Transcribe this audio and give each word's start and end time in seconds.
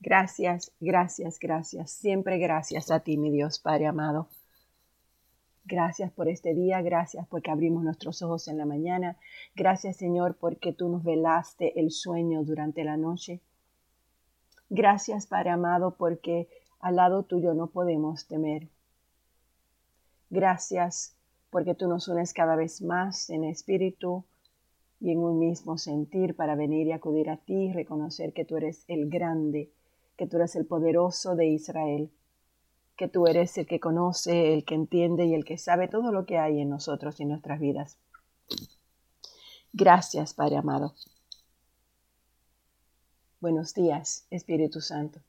Gracias, 0.00 0.72
gracias, 0.80 1.38
gracias. 1.38 1.90
Siempre 1.90 2.38
gracias 2.38 2.90
a 2.90 3.00
ti, 3.00 3.16
mi 3.16 3.30
Dios 3.30 3.58
Padre 3.58 3.86
amado. 3.86 4.28
Gracias 5.64 6.12
por 6.12 6.28
este 6.28 6.54
día, 6.54 6.80
gracias 6.80 7.26
porque 7.26 7.50
abrimos 7.50 7.82
nuestros 7.82 8.22
ojos 8.22 8.46
en 8.46 8.58
la 8.58 8.66
mañana. 8.66 9.16
Gracias, 9.56 9.96
Señor, 9.96 10.36
porque 10.36 10.72
tú 10.72 10.88
nos 10.88 11.02
velaste 11.02 11.80
el 11.80 11.90
sueño 11.90 12.44
durante 12.44 12.84
la 12.84 12.96
noche. 12.96 13.40
Gracias, 14.70 15.26
Padre 15.26 15.50
amado, 15.50 15.96
porque 15.96 16.48
al 16.78 16.96
lado 16.96 17.24
tuyo 17.24 17.54
no 17.54 17.66
podemos 17.68 18.28
temer. 18.28 18.68
Gracias 20.30 21.16
porque 21.50 21.74
tú 21.74 21.88
nos 21.88 22.06
unes 22.06 22.32
cada 22.32 22.54
vez 22.54 22.82
más 22.82 23.30
en 23.30 23.42
espíritu 23.44 24.24
y 25.00 25.10
en 25.10 25.18
un 25.18 25.38
mismo 25.38 25.78
sentir 25.78 26.36
para 26.36 26.54
venir 26.54 26.86
y 26.86 26.92
acudir 26.92 27.30
a 27.30 27.36
ti 27.38 27.54
y 27.54 27.72
reconocer 27.72 28.32
que 28.32 28.44
tú 28.44 28.56
eres 28.56 28.84
el 28.88 29.08
grande, 29.08 29.70
que 30.16 30.26
tú 30.26 30.36
eres 30.36 30.56
el 30.56 30.66
poderoso 30.66 31.34
de 31.36 31.46
Israel 31.46 32.10
que 32.96 33.08
tú 33.08 33.26
eres 33.26 33.56
el 33.58 33.66
que 33.66 33.78
conoce, 33.78 34.54
el 34.54 34.64
que 34.64 34.74
entiende 34.74 35.26
y 35.26 35.34
el 35.34 35.44
que 35.44 35.58
sabe 35.58 35.86
todo 35.86 36.12
lo 36.12 36.24
que 36.24 36.38
hay 36.38 36.60
en 36.60 36.70
nosotros 36.70 37.20
y 37.20 37.24
en 37.24 37.28
nuestras 37.28 37.60
vidas. 37.60 37.98
Gracias, 39.72 40.32
Padre 40.32 40.56
amado. 40.56 40.94
Buenos 43.40 43.74
días, 43.74 44.26
Espíritu 44.30 44.80
Santo. 44.80 45.20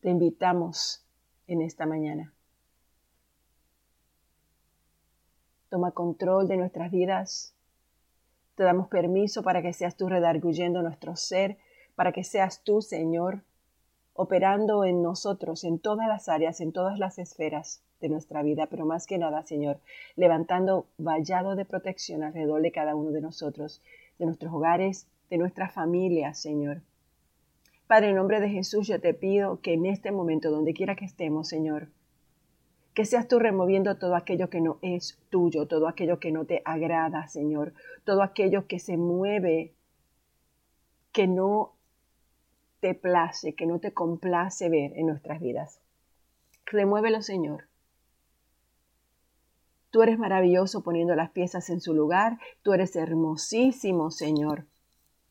Te 0.00 0.10
invitamos 0.10 1.04
en 1.46 1.62
esta 1.62 1.86
mañana. 1.86 2.34
Toma 5.68 5.92
control 5.92 6.48
de 6.48 6.56
nuestras 6.56 6.90
vidas. 6.90 7.54
Te 8.56 8.64
damos 8.64 8.88
permiso 8.88 9.44
para 9.44 9.62
que 9.62 9.72
seas 9.72 9.96
tú 9.96 10.08
redarguyendo 10.08 10.82
nuestro 10.82 11.14
ser, 11.14 11.58
para 11.94 12.12
que 12.12 12.24
seas 12.24 12.62
tú, 12.62 12.82
Señor, 12.82 13.42
operando 14.14 14.84
en 14.84 15.02
nosotros, 15.02 15.64
en 15.64 15.78
todas 15.78 16.08
las 16.08 16.28
áreas, 16.28 16.60
en 16.60 16.72
todas 16.72 16.98
las 16.98 17.18
esferas 17.18 17.82
de 18.00 18.08
nuestra 18.08 18.42
vida, 18.42 18.66
pero 18.66 18.84
más 18.84 19.06
que 19.06 19.18
nada, 19.18 19.42
Señor, 19.42 19.78
levantando 20.16 20.86
vallado 20.98 21.54
de 21.54 21.64
protección 21.64 22.22
alrededor 22.22 22.60
de 22.60 22.72
cada 22.72 22.94
uno 22.94 23.10
de 23.10 23.20
nosotros, 23.20 23.80
de 24.18 24.26
nuestros 24.26 24.52
hogares, 24.52 25.06
de 25.30 25.38
nuestras 25.38 25.72
familias, 25.72 26.38
Señor. 26.38 26.82
Padre, 27.86 28.10
en 28.10 28.16
nombre 28.16 28.40
de 28.40 28.48
Jesús, 28.48 28.86
yo 28.86 29.00
te 29.00 29.14
pido 29.14 29.60
que 29.60 29.74
en 29.74 29.86
este 29.86 30.12
momento, 30.12 30.50
donde 30.50 30.74
quiera 30.74 30.96
que 30.96 31.04
estemos, 31.04 31.48
Señor, 31.48 31.88
que 32.94 33.04
seas 33.04 33.28
tú 33.28 33.38
removiendo 33.38 33.96
todo 33.96 34.16
aquello 34.16 34.50
que 34.50 34.60
no 34.60 34.78
es 34.82 35.18
tuyo, 35.30 35.66
todo 35.66 35.88
aquello 35.88 36.18
que 36.18 36.32
no 36.32 36.44
te 36.44 36.60
agrada, 36.64 37.26
Señor, 37.28 37.72
todo 38.04 38.22
aquello 38.22 38.66
que 38.66 38.78
se 38.78 38.96
mueve, 38.96 39.72
que 41.12 41.26
no 41.26 41.72
te 42.82 42.94
place, 42.94 43.54
que 43.54 43.64
no 43.64 43.78
te 43.78 43.94
complace 43.94 44.68
ver 44.68 44.92
en 44.98 45.06
nuestras 45.06 45.40
vidas. 45.40 45.78
Remuévelo, 46.66 47.22
Señor. 47.22 47.68
Tú 49.90 50.02
eres 50.02 50.18
maravilloso 50.18 50.82
poniendo 50.82 51.14
las 51.14 51.30
piezas 51.30 51.70
en 51.70 51.80
su 51.80 51.94
lugar. 51.94 52.40
Tú 52.62 52.72
eres 52.72 52.96
hermosísimo, 52.96 54.10
Señor, 54.10 54.66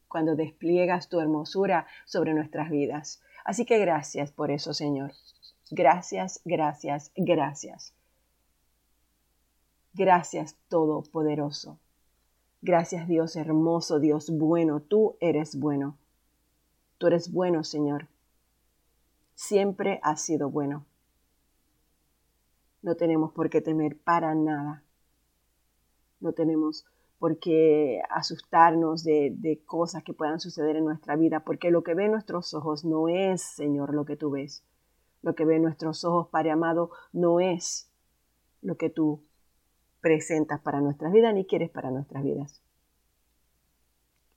cuando 0.08 0.38
despliegas 0.38 1.10
tu 1.10 1.20
hermosura 1.20 1.88
sobre 2.06 2.34
nuestras 2.34 2.70
vidas. 2.70 3.22
Así 3.44 3.66
que 3.66 3.80
gracias 3.80 4.32
por 4.32 4.50
eso, 4.50 4.74
Señor. 4.74 5.12
Gracias, 5.72 6.40
gracias, 6.46 7.12
gracias. 7.18 7.94
Gracias, 9.94 10.56
Todopoderoso. 10.70 11.80
Gracias, 12.62 13.10
Dios 13.10 13.36
hermoso, 13.36 14.00
Dios 14.00 14.30
bueno. 14.30 14.80
Tú 14.80 15.18
eres 15.20 15.60
bueno. 15.60 15.98
Tú 17.02 17.08
eres 17.08 17.32
bueno, 17.32 17.64
Señor. 17.64 18.10
Siempre 19.34 20.00
has 20.04 20.22
sido 20.22 20.52
bueno. 20.52 20.86
No 22.84 22.94
tenemos 22.94 23.32
por 23.32 23.50
qué 23.50 23.60
temer 23.60 23.98
para 23.98 24.36
nada. 24.36 24.84
No 26.20 26.34
tenemos 26.34 26.86
por 27.18 27.40
qué 27.40 28.04
asustarnos 28.12 29.04
de, 29.04 29.34
de, 29.36 29.64
cosas 29.66 30.04
que 30.04 30.14
puedan 30.14 30.40
suceder 30.40 30.76
en 30.76 30.86
nuestra 30.86 31.16
vida, 31.16 31.40
porque 31.40 31.72
lo 31.72 31.82
que 31.82 31.96
ven 31.96 32.12
nuestros 32.12 32.54
ojos 32.54 32.86
no 32.86 33.10
es, 33.10 33.42
Señor, 33.42 33.96
lo 33.96 34.06
que 34.06 34.16
tú 34.16 34.30
ves. 34.30 34.64
Lo 35.24 35.34
que 35.34 35.44
ven 35.44 35.64
nuestros 35.64 36.06
ojos, 36.06 36.28
Padre 36.28 36.52
amado, 36.52 36.92
no 37.14 37.40
es 37.40 37.92
lo 38.62 38.78
que 38.78 38.92
tú 38.92 39.24
presentas 40.02 40.62
para 40.62 40.82
nuestras 40.82 41.12
vidas 41.12 41.34
ni 41.34 41.46
quieres 41.46 41.72
para 41.72 41.90
nuestras 41.90 42.24
vidas. 42.24 42.62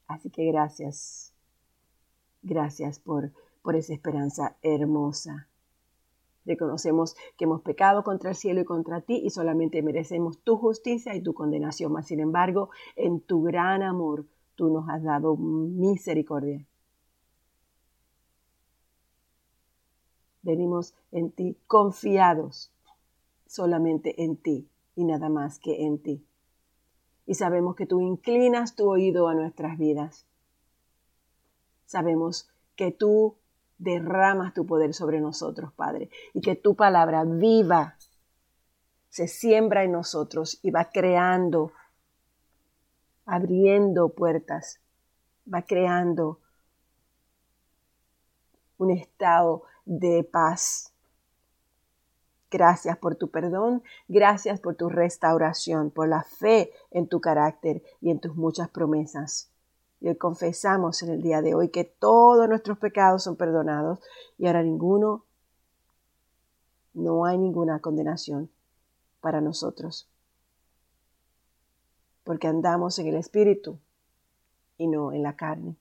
Así 0.07 0.31
que 0.31 0.47
gracias, 0.47 1.34
Gracias 2.45 2.99
por, 2.99 3.33
por 3.63 3.75
esa 3.75 3.95
esperanza 3.95 4.57
hermosa. 4.61 5.49
Reconocemos 6.45 7.17
que 7.39 7.45
hemos 7.45 7.63
pecado 7.63 8.05
contra 8.05 8.31
el 8.31 8.37
cielo 8.37 8.61
y 8.61 8.65
contra 8.67 9.01
ti 9.01 9.17
y 9.25 9.31
solamente 9.31 9.83
merecemos 9.83 10.39
tu 10.41 10.59
justicia 10.59 11.17
y 11.17 11.23
tu 11.23 11.33
condenación. 11.33 11.91
Mas, 11.91 12.07
sin 12.07 12.21
embargo, 12.21 12.69
en 12.97 13.21
tu 13.21 13.43
gran 13.43 13.83
amor, 13.83 14.27
tú 14.57 14.69
nos 14.69 14.87
has 14.91 15.03
dado 15.03 15.37
misericordia. 15.39 16.67
Venimos 20.43 20.95
en 21.13 21.31
ti 21.31 21.57
confiados 21.67 22.71
solamente 23.47 24.23
en 24.23 24.37
ti 24.37 24.69
y 24.95 25.05
nada 25.05 25.31
más 25.31 25.59
que 25.59 25.87
en 25.87 25.99
ti. 25.99 26.27
Y 27.25 27.37
sabemos 27.37 27.75
que 27.75 27.87
tú 27.87 28.03
inclinas 28.03 28.77
tu 28.77 28.91
oído 28.91 29.29
a 29.29 29.35
nuestras 29.35 29.79
vidas 29.79 30.27
sabemos 31.95 32.49
que 32.75 32.91
tú 32.91 33.37
derramas 33.79 34.53
tu 34.53 34.67
poder 34.67 34.95
sobre 34.95 35.21
nosotros, 35.21 35.73
Padre, 35.75 36.11
y 36.33 36.41
que 36.41 36.57
tu 36.57 36.75
palabra 36.75 37.23
viva 37.25 37.97
se 39.11 39.29
siembra 39.29 39.85
en 39.85 39.93
nosotros 39.93 40.59
y 40.61 40.73
va 40.73 40.91
creando, 40.91 41.71
abriendo 43.27 44.09
puertas, 44.09 44.81
va 45.47 45.63
creando 45.63 46.41
un 48.79 48.91
estado 48.91 49.63
de 49.85 50.25
paz. 50.25 50.93
Gracias 52.51 52.99
por 52.99 53.15
tu 53.15 53.31
perdón, 53.31 53.85
gracias 54.09 54.59
por 54.59 54.75
tu 54.75 54.89
restauración, 54.89 55.93
por 55.93 56.09
la 56.09 56.25
fe 56.25 56.73
en 56.91 57.07
tu 57.07 57.21
carácter 57.21 57.85
y 58.01 58.11
en 58.11 58.19
tus 58.19 58.35
muchas 58.35 58.69
promesas. 58.69 59.54
Y 60.05 60.09
hoy 60.09 60.17
confesamos 60.17 61.03
en 61.03 61.09
el 61.09 61.23
día 61.23 61.41
de 61.41 61.55
hoy 61.55 61.71
que 61.71 61.85
todos 61.85 62.47
nuestros 62.47 62.77
pecados 62.77 63.23
son 63.23 63.37
perdonados 63.37 64.01
y 64.37 64.47
ahora 64.47 64.63
ninguno, 64.63 65.25
no 66.93 67.25
hay 67.25 67.39
ninguna 67.39 67.81
condenación 67.81 68.51
para 69.23 69.41
nosotros. 69.41 70.07
Porque 72.23 72.49
andamos 72.49 72.99
en 72.99 73.07
el 73.07 73.15
Espíritu 73.15 73.79
y 74.77 74.89
no 74.89 75.11
en 75.11 75.23
la 75.23 75.37
carne. 75.37 75.75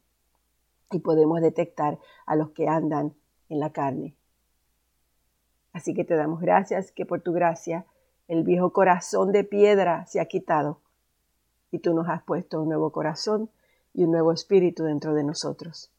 Y 0.92 1.00
podemos 1.00 1.42
detectar 1.42 2.00
a 2.26 2.38
los 2.38 2.52
que 2.52 2.70
andan 2.70 3.14
en 3.50 3.60
la 3.60 3.74
carne. 3.74 4.16
Así 5.74 5.94
que 5.94 6.06
te 6.06 6.16
damos 6.16 6.40
gracias 6.40 6.94
que 6.94 7.06
por 7.06 7.20
tu 7.20 7.34
gracia 7.34 7.86
el 8.30 8.46
viejo 8.46 8.72
corazón 8.72 9.34
de 9.34 9.44
piedra 9.44 10.06
se 10.06 10.22
ha 10.22 10.28
quitado 10.28 10.80
y 11.72 11.80
tú 11.80 11.94
nos 11.94 12.08
has 12.08 12.24
puesto 12.24 12.62
un 12.62 12.70
nuevo 12.70 12.94
corazón 12.94 13.50
y 13.94 14.04
un 14.04 14.12
nuevo 14.12 14.32
espíritu 14.32 14.84
dentro 14.84 15.14
de 15.14 15.24
nosotros. 15.24 15.92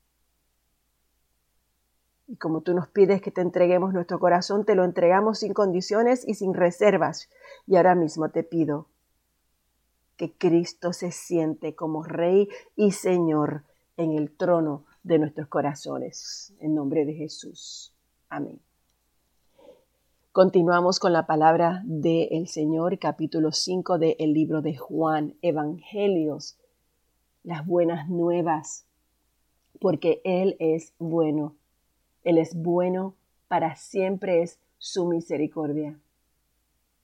Y 2.26 2.36
como 2.36 2.62
tú 2.62 2.74
nos 2.74 2.88
pides 2.88 3.20
que 3.20 3.30
te 3.30 3.42
entreguemos 3.42 3.92
nuestro 3.92 4.18
corazón, 4.18 4.64
te 4.64 4.74
lo 4.74 4.84
entregamos 4.84 5.40
sin 5.40 5.52
condiciones 5.52 6.26
y 6.26 6.34
sin 6.34 6.54
reservas. 6.54 7.28
Y 7.66 7.76
ahora 7.76 7.94
mismo 7.94 8.30
te 8.30 8.42
pido 8.42 8.88
que 10.16 10.32
Cristo 10.32 10.92
se 10.92 11.10
siente 11.10 11.74
como 11.74 12.02
Rey 12.02 12.48
y 12.76 12.92
Señor 12.92 13.64
en 13.96 14.12
el 14.12 14.30
trono 14.30 14.84
de 15.02 15.18
nuestros 15.18 15.48
corazones. 15.48 16.54
En 16.60 16.74
nombre 16.74 17.04
de 17.04 17.14
Jesús. 17.14 17.94
Amén. 18.28 18.60
Continuamos 20.32 20.98
con 20.98 21.12
la 21.12 21.26
palabra 21.26 21.82
del 21.84 22.48
Señor, 22.48 22.98
capítulo 22.98 23.52
5 23.52 23.98
del 23.98 24.32
libro 24.32 24.62
de 24.62 24.76
Juan, 24.76 25.36
Evangelios 25.42 26.58
las 27.44 27.64
buenas 27.64 28.08
nuevas, 28.08 28.86
porque 29.80 30.20
Él 30.24 30.56
es 30.58 30.92
bueno. 30.98 31.54
Él 32.24 32.38
es 32.38 32.54
bueno, 32.54 33.14
para 33.48 33.76
siempre 33.76 34.42
es 34.42 34.58
su 34.78 35.06
misericordia. 35.06 36.00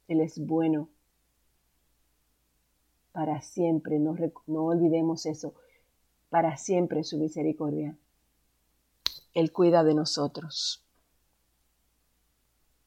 Él 0.09 0.21
es 0.21 0.45
bueno, 0.45 0.89
para 3.13 3.43
siempre, 3.43 3.99
no, 3.99 4.17
olvidemos 4.65 5.27
eso, 5.27 5.55
para 6.31 6.57
siempre 6.57 7.05
su 7.05 7.19
misericordia. 7.19 7.97
Él 9.35 9.53
cuida 9.53 9.85
de 9.85 9.95
nosotros. 9.95 10.85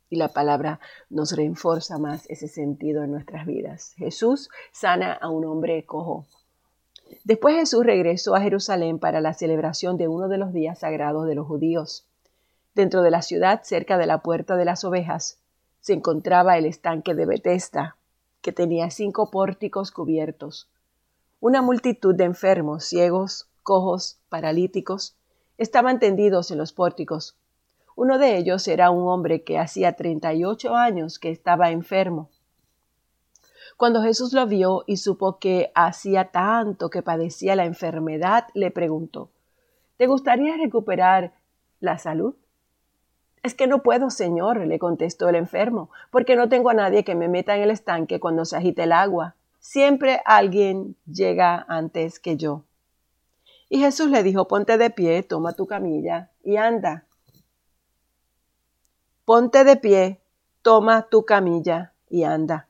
Y 0.09 0.15
la 0.15 0.29
palabra 0.29 0.79
nos 1.09 1.35
reenforza 1.35 1.97
más 1.97 2.29
ese 2.29 2.47
sentido 2.47 3.03
en 3.03 3.11
nuestras 3.11 3.45
vidas. 3.45 3.93
Jesús 3.95 4.49
sana 4.71 5.13
a 5.13 5.29
un 5.29 5.45
hombre 5.45 5.85
cojo 5.85 6.27
Después 7.23 7.55
Jesús 7.55 7.85
regresó 7.85 8.35
a 8.35 8.41
Jerusalén 8.41 8.99
para 8.99 9.21
la 9.21 9.33
celebración 9.33 9.97
de 9.97 10.07
uno 10.07 10.27
de 10.27 10.37
los 10.37 10.53
días 10.53 10.79
sagrados 10.79 11.27
de 11.27 11.35
los 11.35 11.47
judíos. 11.47 12.05
Dentro 12.75 13.01
de 13.01 13.11
la 13.11 13.21
ciudad, 13.21 13.61
cerca 13.63 13.97
de 13.97 14.07
la 14.07 14.19
puerta 14.23 14.55
de 14.55 14.65
las 14.65 14.83
ovejas, 14.83 15.39
se 15.79 15.93
encontraba 15.93 16.57
el 16.57 16.65
estanque 16.65 17.13
de 17.13 17.25
Betesda, 17.25 17.97
que 18.41 18.51
tenía 18.51 18.89
cinco 18.89 19.29
pórticos 19.29 19.91
cubiertos. 19.91 20.69
Una 21.39 21.61
multitud 21.61 22.15
de 22.15 22.23
enfermos, 22.23 22.85
ciegos, 22.85 23.47
cojos, 23.63 24.19
paralíticos, 24.29 25.15
estaban 25.57 25.99
tendidos 25.99 26.51
en 26.51 26.57
los 26.57 26.73
pórticos. 26.73 27.37
Uno 27.95 28.17
de 28.17 28.37
ellos 28.37 28.67
era 28.67 28.89
un 28.89 29.07
hombre 29.07 29.43
que 29.43 29.59
hacía 29.59 29.93
treinta 29.93 30.33
y 30.33 30.45
ocho 30.45 30.75
años 30.75 31.19
que 31.19 31.29
estaba 31.29 31.69
enfermo. 31.69 32.29
Cuando 33.77 34.01
Jesús 34.01 34.33
lo 34.33 34.45
vio 34.47 34.83
y 34.87 34.97
supo 34.97 35.39
que 35.39 35.71
hacía 35.75 36.31
tanto 36.31 36.89
que 36.89 37.01
padecía 37.01 37.55
la 37.55 37.65
enfermedad, 37.65 38.47
le 38.53 38.71
preguntó 38.71 39.29
¿Te 39.97 40.07
gustaría 40.07 40.57
recuperar 40.57 41.33
la 41.79 41.97
salud? 41.97 42.35
Es 43.43 43.53
que 43.53 43.67
no 43.67 43.83
puedo, 43.83 44.09
señor, 44.09 44.65
le 44.65 44.79
contestó 44.79 45.27
el 45.29 45.35
enfermo, 45.35 45.89
porque 46.11 46.35
no 46.35 46.47
tengo 46.49 46.69
a 46.69 46.73
nadie 46.73 47.03
que 47.03 47.13
me 47.13 47.27
meta 47.27 47.55
en 47.55 47.63
el 47.63 47.71
estanque 47.71 48.19
cuando 48.19 48.45
se 48.45 48.55
agite 48.55 48.83
el 48.83 48.93
agua. 48.93 49.35
Siempre 49.59 50.21
alguien 50.25 50.95
llega 51.05 51.65
antes 51.67 52.19
que 52.19 52.37
yo. 52.37 52.63
Y 53.69 53.79
Jesús 53.79 54.09
le 54.09 54.23
dijo, 54.23 54.47
ponte 54.47 54.77
de 54.77 54.89
pie, 54.89 55.23
toma 55.23 55.53
tu 55.53 55.67
camilla 55.67 56.31
y 56.43 56.57
anda. 56.57 57.05
Ponte 59.25 59.63
de 59.63 59.75
pie, 59.77 60.21
toma 60.61 61.03
tu 61.09 61.25
camilla 61.25 61.93
y 62.09 62.23
anda. 62.23 62.67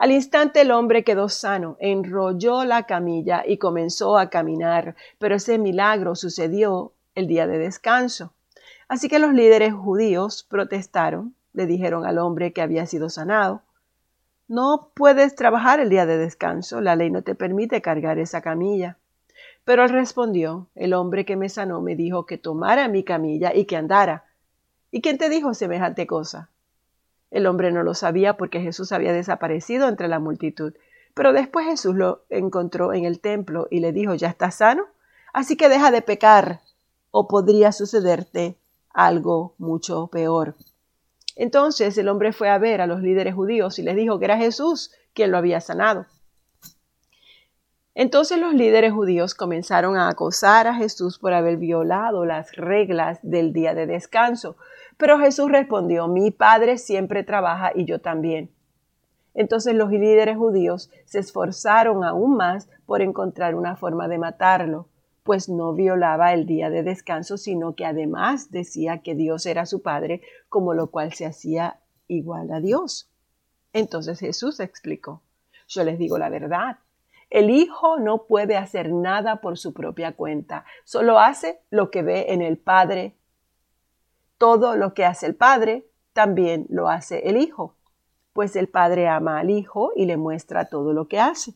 Al 0.00 0.12
instante 0.12 0.62
el 0.62 0.70
hombre 0.70 1.04
quedó 1.04 1.28
sano, 1.28 1.76
enrolló 1.78 2.64
la 2.64 2.84
camilla 2.84 3.42
y 3.46 3.58
comenzó 3.58 4.16
a 4.16 4.30
caminar, 4.30 4.96
pero 5.18 5.34
ese 5.34 5.58
milagro 5.58 6.14
sucedió 6.14 6.94
el 7.14 7.26
día 7.26 7.46
de 7.46 7.58
descanso. 7.58 8.32
Así 8.88 9.10
que 9.10 9.18
los 9.18 9.34
líderes 9.34 9.74
judíos 9.74 10.42
protestaron, 10.42 11.34
le 11.52 11.66
dijeron 11.66 12.06
al 12.06 12.16
hombre 12.16 12.54
que 12.54 12.62
había 12.62 12.86
sido 12.86 13.10
sanado, 13.10 13.60
no 14.48 14.90
puedes 14.94 15.34
trabajar 15.34 15.80
el 15.80 15.90
día 15.90 16.06
de 16.06 16.16
descanso, 16.16 16.80
la 16.80 16.96
ley 16.96 17.10
no 17.10 17.20
te 17.20 17.34
permite 17.34 17.82
cargar 17.82 18.18
esa 18.18 18.40
camilla. 18.40 18.96
Pero 19.66 19.84
él 19.84 19.90
respondió, 19.90 20.68
el 20.76 20.94
hombre 20.94 21.26
que 21.26 21.36
me 21.36 21.50
sanó 21.50 21.82
me 21.82 21.94
dijo 21.94 22.24
que 22.24 22.38
tomara 22.38 22.88
mi 22.88 23.04
camilla 23.04 23.54
y 23.54 23.66
que 23.66 23.76
andara. 23.76 24.24
¿Y 24.90 25.02
quién 25.02 25.18
te 25.18 25.28
dijo 25.28 25.52
semejante 25.52 26.06
cosa? 26.06 26.48
El 27.30 27.46
hombre 27.46 27.72
no 27.72 27.82
lo 27.82 27.94
sabía 27.94 28.36
porque 28.36 28.60
Jesús 28.60 28.92
había 28.92 29.12
desaparecido 29.12 29.88
entre 29.88 30.08
la 30.08 30.18
multitud. 30.18 30.74
Pero 31.14 31.32
después 31.32 31.66
Jesús 31.66 31.94
lo 31.94 32.24
encontró 32.28 32.92
en 32.92 33.04
el 33.04 33.20
templo 33.20 33.66
y 33.70 33.80
le 33.80 33.92
dijo, 33.92 34.14
ya 34.14 34.28
estás 34.28 34.56
sano, 34.56 34.86
así 35.32 35.56
que 35.56 35.68
deja 35.68 35.90
de 35.90 36.02
pecar, 36.02 36.60
o 37.10 37.28
podría 37.28 37.72
sucederte 37.72 38.56
algo 38.92 39.54
mucho 39.58 40.08
peor. 40.08 40.54
Entonces 41.36 41.96
el 41.98 42.08
hombre 42.08 42.32
fue 42.32 42.48
a 42.48 42.58
ver 42.58 42.80
a 42.80 42.86
los 42.86 43.00
líderes 43.02 43.34
judíos 43.34 43.78
y 43.78 43.82
les 43.82 43.96
dijo 43.96 44.18
que 44.18 44.26
era 44.26 44.36
Jesús 44.36 44.92
quien 45.14 45.30
lo 45.30 45.38
había 45.38 45.60
sanado. 45.60 46.06
Entonces 47.94 48.38
los 48.38 48.54
líderes 48.54 48.92
judíos 48.92 49.34
comenzaron 49.34 49.96
a 49.96 50.08
acosar 50.08 50.66
a 50.66 50.74
Jesús 50.74 51.18
por 51.18 51.32
haber 51.32 51.56
violado 51.56 52.24
las 52.24 52.52
reglas 52.52 53.18
del 53.22 53.52
día 53.52 53.74
de 53.74 53.86
descanso. 53.86 54.56
Pero 55.00 55.18
Jesús 55.18 55.50
respondió, 55.50 56.06
mi 56.06 56.30
Padre 56.30 56.78
siempre 56.78 57.24
trabaja 57.24 57.72
y 57.74 57.86
yo 57.86 58.00
también. 58.00 58.52
Entonces 59.34 59.74
los 59.74 59.90
líderes 59.90 60.36
judíos 60.36 60.90
se 61.06 61.18
esforzaron 61.18 62.04
aún 62.04 62.36
más 62.36 62.68
por 62.86 63.02
encontrar 63.02 63.56
una 63.56 63.74
forma 63.74 64.06
de 64.06 64.18
matarlo 64.18 64.86
pues 65.22 65.48
no 65.48 65.74
violaba 65.74 66.32
el 66.32 66.46
día 66.46 66.70
de 66.70 66.82
descanso, 66.82 67.36
sino 67.36 67.74
que 67.74 67.84
además 67.84 68.50
decía 68.50 68.98
que 68.98 69.14
Dios 69.14 69.46
era 69.46 69.66
su 69.66 69.82
Padre, 69.82 70.22
como 70.48 70.74
lo 70.74 70.90
cual 70.90 71.12
se 71.12 71.26
hacía 71.26 71.78
igual 72.08 72.50
a 72.52 72.60
Dios. 72.60 73.10
Entonces 73.72 74.18
Jesús 74.18 74.60
explicó, 74.60 75.22
yo 75.68 75.84
les 75.84 75.98
digo 75.98 76.18
la 76.18 76.30
verdad, 76.30 76.78
el 77.28 77.50
Hijo 77.50 77.98
no 78.00 78.24
puede 78.24 78.56
hacer 78.56 78.92
nada 78.92 79.36
por 79.36 79.56
su 79.56 79.72
propia 79.72 80.16
cuenta, 80.16 80.64
solo 80.84 81.20
hace 81.20 81.60
lo 81.70 81.90
que 81.90 82.02
ve 82.02 82.32
en 82.32 82.42
el 82.42 82.58
Padre. 82.58 83.14
Todo 84.40 84.74
lo 84.74 84.94
que 84.94 85.04
hace 85.04 85.26
el 85.26 85.34
Padre, 85.34 85.84
también 86.14 86.64
lo 86.70 86.88
hace 86.88 87.28
el 87.28 87.36
Hijo, 87.36 87.74
pues 88.32 88.56
el 88.56 88.68
Padre 88.68 89.06
ama 89.06 89.38
al 89.38 89.50
Hijo 89.50 89.92
y 89.94 90.06
le 90.06 90.16
muestra 90.16 90.70
todo 90.70 90.94
lo 90.94 91.08
que 91.08 91.20
hace. 91.20 91.52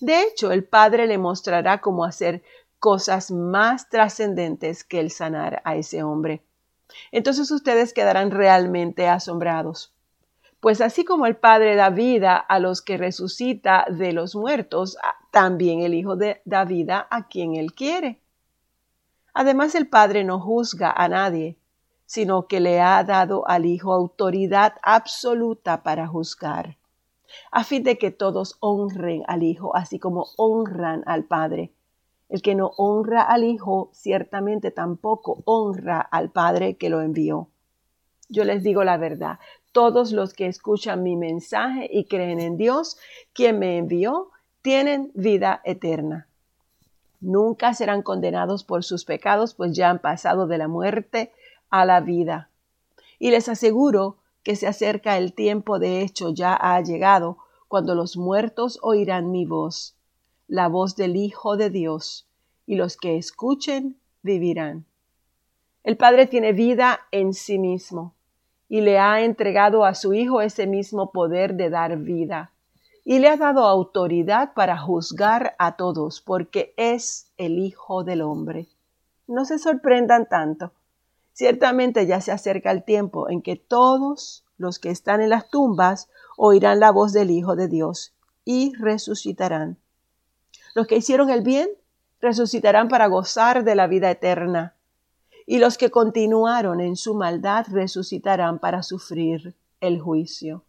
De 0.00 0.20
hecho, 0.20 0.52
el 0.52 0.64
Padre 0.64 1.06
le 1.06 1.16
mostrará 1.16 1.80
cómo 1.80 2.04
hacer 2.04 2.42
cosas 2.78 3.30
más 3.30 3.88
trascendentes 3.88 4.84
que 4.84 5.00
el 5.00 5.10
sanar 5.10 5.62
a 5.64 5.76
ese 5.76 6.02
hombre. 6.02 6.42
Entonces 7.10 7.50
ustedes 7.50 7.94
quedarán 7.94 8.30
realmente 8.30 9.08
asombrados. 9.08 9.94
Pues 10.60 10.82
así 10.82 11.06
como 11.06 11.24
el 11.24 11.36
Padre 11.36 11.74
da 11.74 11.88
vida 11.88 12.36
a 12.36 12.58
los 12.58 12.82
que 12.82 12.98
resucita 12.98 13.86
de 13.88 14.12
los 14.12 14.36
muertos, 14.36 14.98
también 15.30 15.80
el 15.80 15.94
Hijo 15.94 16.18
da 16.44 16.64
vida 16.66 17.08
a 17.10 17.28
quien 17.28 17.56
Él 17.56 17.72
quiere. 17.72 18.20
Además, 19.32 19.74
el 19.74 19.88
Padre 19.88 20.22
no 20.22 20.38
juzga 20.38 20.92
a 20.92 21.08
nadie, 21.08 21.56
sino 22.10 22.48
que 22.48 22.58
le 22.58 22.80
ha 22.80 23.04
dado 23.04 23.46
al 23.46 23.66
Hijo 23.66 23.92
autoridad 23.92 24.72
absoluta 24.82 25.84
para 25.84 26.08
juzgar, 26.08 26.76
a 27.52 27.62
fin 27.62 27.84
de 27.84 27.98
que 27.98 28.10
todos 28.10 28.56
honren 28.58 29.22
al 29.28 29.44
Hijo, 29.44 29.76
así 29.76 30.00
como 30.00 30.26
honran 30.36 31.04
al 31.06 31.22
Padre. 31.22 31.72
El 32.28 32.42
que 32.42 32.56
no 32.56 32.72
honra 32.76 33.22
al 33.22 33.44
Hijo 33.44 33.90
ciertamente 33.92 34.72
tampoco 34.72 35.44
honra 35.44 36.00
al 36.00 36.32
Padre 36.32 36.74
que 36.74 36.90
lo 36.90 37.00
envió. 37.00 37.46
Yo 38.28 38.42
les 38.42 38.64
digo 38.64 38.82
la 38.82 38.96
verdad, 38.96 39.38
todos 39.70 40.10
los 40.10 40.34
que 40.34 40.48
escuchan 40.48 41.04
mi 41.04 41.14
mensaje 41.14 41.88
y 41.92 42.06
creen 42.06 42.40
en 42.40 42.56
Dios, 42.56 42.98
quien 43.32 43.60
me 43.60 43.78
envió, 43.78 44.30
tienen 44.62 45.12
vida 45.14 45.60
eterna. 45.64 46.26
Nunca 47.20 47.72
serán 47.72 48.02
condenados 48.02 48.64
por 48.64 48.82
sus 48.82 49.04
pecados, 49.04 49.54
pues 49.54 49.76
ya 49.76 49.90
han 49.90 50.00
pasado 50.00 50.48
de 50.48 50.58
la 50.58 50.66
muerte 50.66 51.32
a 51.70 51.84
la 51.84 52.00
vida. 52.00 52.50
Y 53.18 53.30
les 53.30 53.48
aseguro 53.48 54.16
que 54.42 54.56
se 54.56 54.66
acerca 54.66 55.18
el 55.18 55.32
tiempo, 55.32 55.78
de 55.78 56.02
hecho 56.02 56.30
ya 56.30 56.54
ha 56.54 56.80
llegado, 56.80 57.38
cuando 57.68 57.94
los 57.94 58.16
muertos 58.16 58.78
oirán 58.82 59.30
mi 59.30 59.44
voz 59.44 59.96
la 60.50 60.66
voz 60.66 60.96
del 60.96 61.14
Hijo 61.14 61.56
de 61.56 61.70
Dios, 61.70 62.26
y 62.66 62.74
los 62.74 62.96
que 62.96 63.16
escuchen 63.16 63.96
vivirán. 64.22 64.84
El 65.84 65.96
Padre 65.96 66.26
tiene 66.26 66.52
vida 66.52 67.02
en 67.12 67.34
sí 67.34 67.56
mismo 67.56 68.14
y 68.68 68.80
le 68.80 68.98
ha 68.98 69.22
entregado 69.22 69.84
a 69.84 69.94
su 69.94 70.12
Hijo 70.12 70.40
ese 70.40 70.66
mismo 70.66 71.12
poder 71.12 71.54
de 71.54 71.70
dar 71.70 71.96
vida 71.98 72.50
y 73.04 73.20
le 73.20 73.28
ha 73.28 73.36
dado 73.36 73.64
autoridad 73.64 74.52
para 74.54 74.76
juzgar 74.76 75.54
a 75.58 75.76
todos 75.76 76.20
porque 76.20 76.74
es 76.76 77.30
el 77.38 77.60
Hijo 77.60 78.02
del 78.02 78.20
Hombre. 78.20 78.66
No 79.28 79.44
se 79.44 79.58
sorprendan 79.58 80.28
tanto. 80.28 80.72
Ciertamente 81.40 82.06
ya 82.06 82.20
se 82.20 82.32
acerca 82.32 82.70
el 82.70 82.84
tiempo 82.84 83.30
en 83.30 83.40
que 83.40 83.56
todos 83.56 84.44
los 84.58 84.78
que 84.78 84.90
están 84.90 85.22
en 85.22 85.30
las 85.30 85.48
tumbas 85.48 86.10
oirán 86.36 86.80
la 86.80 86.90
voz 86.90 87.14
del 87.14 87.30
Hijo 87.30 87.56
de 87.56 87.66
Dios 87.66 88.12
y 88.44 88.74
resucitarán. 88.74 89.78
Los 90.74 90.86
que 90.86 90.98
hicieron 90.98 91.30
el 91.30 91.40
bien 91.40 91.70
resucitarán 92.20 92.88
para 92.88 93.06
gozar 93.06 93.64
de 93.64 93.74
la 93.74 93.86
vida 93.86 94.10
eterna, 94.10 94.76
y 95.46 95.60
los 95.60 95.78
que 95.78 95.90
continuaron 95.90 96.78
en 96.78 96.94
su 96.94 97.14
maldad 97.14 97.64
resucitarán 97.70 98.58
para 98.58 98.82
sufrir 98.82 99.54
el 99.80 99.98
juicio. 99.98 100.62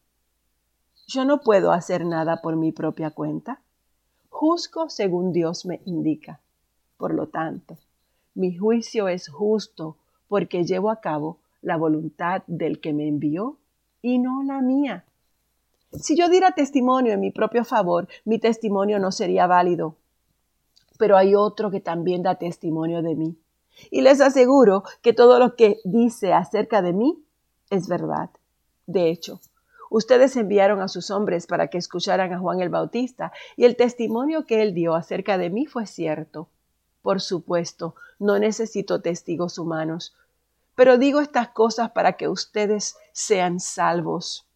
Yo 1.06 1.26
no 1.26 1.42
puedo 1.42 1.74
hacer 1.74 2.06
nada 2.06 2.42
por 2.42 2.56
mi 2.56 2.72
propia 2.72 3.12
cuenta. 3.12 3.62
Juzgo 4.30 4.90
según 4.90 5.34
Dios 5.34 5.66
me 5.66 5.82
indica. 5.84 6.40
Por 6.96 7.14
lo 7.14 7.28
tanto, 7.28 7.78
mi 8.36 8.56
juicio 8.56 9.10
es 9.10 9.28
justo 9.28 9.98
porque 10.32 10.64
llevo 10.64 10.92
a 10.92 11.02
cabo 11.02 11.40
la 11.62 11.76
voluntad 11.76 12.44
del 12.48 12.80
que 12.80 12.94
me 12.94 13.06
envió 13.06 13.58
y 14.02 14.18
no 14.18 14.44
la 14.44 14.62
mía. 14.62 15.04
Si 15.92 16.16
yo 16.16 16.30
diera 16.30 16.52
testimonio 16.52 17.12
en 17.12 17.20
mi 17.20 17.32
propio 17.32 17.66
favor, 17.66 18.08
mi 18.24 18.40
testimonio 18.40 18.98
no 18.98 19.12
sería 19.12 19.46
válido. 19.46 19.98
Pero 20.98 21.18
hay 21.18 21.36
otro 21.36 21.70
que 21.70 21.82
también 21.82 22.24
da 22.24 22.36
testimonio 22.36 23.02
de 23.02 23.14
mí. 23.14 23.38
Y 23.90 24.00
les 24.00 24.22
aseguro 24.22 24.86
que 25.02 25.12
todo 25.12 25.38
lo 25.38 25.58
que 25.58 25.82
dice 25.84 26.32
acerca 26.32 26.82
de 26.82 26.94
mí 26.94 27.22
es 27.70 27.90
verdad. 27.90 28.30
De 28.88 29.10
hecho, 29.10 29.42
ustedes 29.90 30.38
enviaron 30.38 30.80
a 30.80 30.88
sus 30.88 31.12
hombres 31.12 31.46
para 31.46 31.68
que 31.68 31.78
escucharan 31.78 32.32
a 32.32 32.40
Juan 32.40 32.62
el 32.62 32.70
Bautista, 32.70 33.34
y 33.58 33.66
el 33.66 33.76
testimonio 33.76 34.46
que 34.46 34.62
él 34.62 34.74
dio 34.74 34.96
acerca 34.96 35.38
de 35.38 35.50
mí 35.50 35.66
fue 35.66 35.88
cierto. 35.88 36.48
Por 37.02 37.20
supuesto, 37.20 37.96
no 38.18 38.38
necesito 38.40 39.02
testigos 39.02 39.58
humanos, 39.58 40.16
pero 40.82 40.98
digo 40.98 41.22
estas 41.22 41.50
cosas 41.50 41.92
para 41.92 42.14
que 42.14 42.28
ustedes 42.28 42.96
sean 43.12 43.60
salvos. 43.60 44.48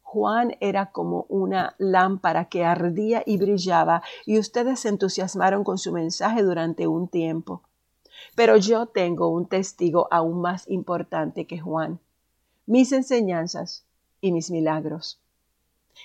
Juan 0.00 0.56
era 0.60 0.92
como 0.92 1.26
una 1.28 1.74
lámpara 1.76 2.44
que 2.44 2.64
ardía 2.64 3.24
y 3.26 3.36
brillaba, 3.36 4.00
y 4.26 4.38
ustedes 4.38 4.78
se 4.78 4.90
entusiasmaron 4.90 5.64
con 5.64 5.76
su 5.76 5.90
mensaje 5.90 6.44
durante 6.44 6.86
un 6.86 7.08
tiempo. 7.08 7.64
Pero 8.36 8.58
yo 8.58 8.86
tengo 8.86 9.26
un 9.26 9.48
testigo 9.48 10.06
aún 10.12 10.40
más 10.40 10.70
importante 10.70 11.48
que 11.48 11.58
Juan, 11.58 11.98
mis 12.66 12.92
enseñanzas 12.92 13.84
y 14.20 14.30
mis 14.30 14.52
milagros. 14.52 15.20